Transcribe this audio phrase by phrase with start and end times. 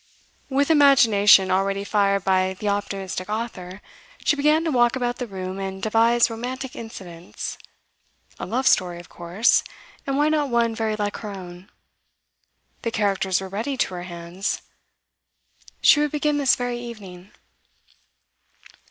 [0.49, 3.83] With imagination already fired by the optimistic author,
[4.25, 7.59] she began to walk about the room and devise romantic incidents.
[8.39, 9.63] A love story, of course
[10.07, 11.69] and why not one very like her own?
[12.81, 14.63] The characters were ready to her hands.
[15.81, 17.29] She would begin this very evening.